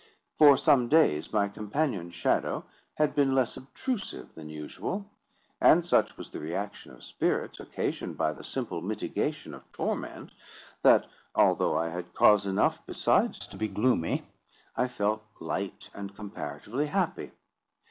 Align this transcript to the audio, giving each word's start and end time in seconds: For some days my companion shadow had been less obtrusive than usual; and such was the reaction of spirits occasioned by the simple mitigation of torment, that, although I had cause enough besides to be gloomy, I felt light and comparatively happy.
For 0.35 0.57
some 0.57 0.87
days 0.89 1.31
my 1.31 1.47
companion 1.47 2.09
shadow 2.09 2.65
had 2.95 3.13
been 3.13 3.35
less 3.35 3.55
obtrusive 3.55 4.33
than 4.33 4.49
usual; 4.49 5.05
and 5.61 5.85
such 5.85 6.17
was 6.17 6.31
the 6.31 6.39
reaction 6.39 6.91
of 6.91 7.03
spirits 7.03 7.59
occasioned 7.59 8.17
by 8.17 8.33
the 8.33 8.43
simple 8.43 8.81
mitigation 8.81 9.53
of 9.53 9.71
torment, 9.71 10.31
that, 10.81 11.05
although 11.35 11.77
I 11.77 11.89
had 11.89 12.15
cause 12.15 12.47
enough 12.47 12.83
besides 12.87 13.45
to 13.45 13.57
be 13.57 13.67
gloomy, 13.67 14.25
I 14.75 14.87
felt 14.87 15.23
light 15.39 15.91
and 15.93 16.15
comparatively 16.15 16.87
happy. 16.87 17.33